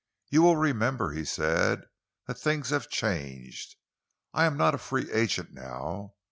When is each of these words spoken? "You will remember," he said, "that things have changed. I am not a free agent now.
"You 0.31 0.41
will 0.41 0.55
remember," 0.57 1.11
he 1.11 1.23
said, 1.23 1.83
"that 2.25 2.39
things 2.39 2.71
have 2.71 2.89
changed. 2.89 3.75
I 4.33 4.45
am 4.45 4.57
not 4.57 4.73
a 4.73 4.79
free 4.79 5.11
agent 5.11 5.53
now. 5.53 6.15